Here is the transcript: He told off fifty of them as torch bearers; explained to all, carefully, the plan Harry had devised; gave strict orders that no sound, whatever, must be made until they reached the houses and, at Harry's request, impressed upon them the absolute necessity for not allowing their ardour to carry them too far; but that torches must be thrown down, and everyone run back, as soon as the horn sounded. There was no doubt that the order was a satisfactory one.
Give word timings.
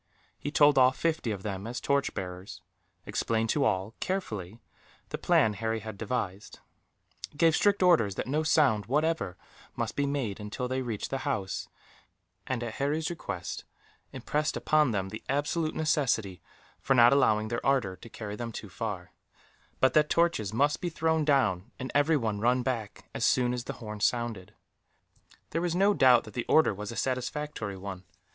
He 0.39 0.49
told 0.49 0.79
off 0.79 0.97
fifty 0.97 1.29
of 1.29 1.43
them 1.43 1.67
as 1.67 1.79
torch 1.79 2.15
bearers; 2.15 2.63
explained 3.05 3.51
to 3.51 3.63
all, 3.63 3.93
carefully, 3.99 4.59
the 5.09 5.19
plan 5.19 5.53
Harry 5.53 5.81
had 5.81 5.95
devised; 5.95 6.57
gave 7.37 7.55
strict 7.55 7.83
orders 7.83 8.15
that 8.15 8.25
no 8.25 8.41
sound, 8.41 8.87
whatever, 8.87 9.37
must 9.75 9.95
be 9.95 10.07
made 10.07 10.39
until 10.39 10.67
they 10.67 10.81
reached 10.81 11.11
the 11.11 11.19
houses 11.19 11.69
and, 12.47 12.63
at 12.63 12.73
Harry's 12.73 13.11
request, 13.11 13.63
impressed 14.11 14.57
upon 14.57 14.89
them 14.89 15.09
the 15.09 15.23
absolute 15.29 15.75
necessity 15.75 16.41
for 16.79 16.95
not 16.95 17.13
allowing 17.13 17.49
their 17.49 17.63
ardour 17.63 17.95
to 17.97 18.09
carry 18.09 18.35
them 18.35 18.51
too 18.51 18.69
far; 18.69 19.11
but 19.79 19.93
that 19.93 20.09
torches 20.09 20.51
must 20.51 20.81
be 20.81 20.89
thrown 20.89 21.23
down, 21.23 21.69
and 21.77 21.91
everyone 21.93 22.39
run 22.39 22.63
back, 22.63 23.07
as 23.13 23.23
soon 23.23 23.53
as 23.53 23.65
the 23.65 23.73
horn 23.73 23.99
sounded. 23.99 24.55
There 25.51 25.61
was 25.61 25.75
no 25.75 25.93
doubt 25.93 26.23
that 26.23 26.33
the 26.33 26.45
order 26.47 26.73
was 26.73 26.91
a 26.91 26.95
satisfactory 26.95 27.77
one. 27.77 28.03